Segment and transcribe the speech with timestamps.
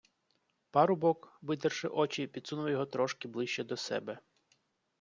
[0.71, 4.19] Парубок, витерши очі, підсунув його трошки ближче до себе.